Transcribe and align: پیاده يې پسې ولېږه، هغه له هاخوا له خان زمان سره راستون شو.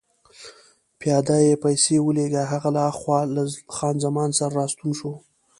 پیاده 0.99 1.37
يې 1.45 1.53
پسې 1.61 1.95
ولېږه، 2.07 2.43
هغه 2.51 2.69
له 2.75 2.81
هاخوا 2.85 3.19
له 3.35 3.43
خان 3.75 3.95
زمان 4.05 4.29
سره 4.39 4.53
راستون 4.59 4.91
شو. 4.99 5.11